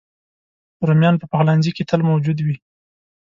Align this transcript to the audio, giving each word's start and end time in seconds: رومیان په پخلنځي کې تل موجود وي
رومیان 0.87 1.15
په 1.19 1.25
پخلنځي 1.31 1.71
کې 1.75 1.83
تل 1.89 2.01
موجود 2.09 2.37
وي 2.41 2.55